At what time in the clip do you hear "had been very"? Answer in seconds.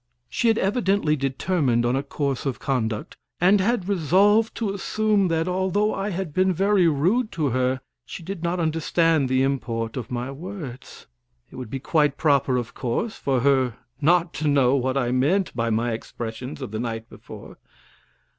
6.09-6.87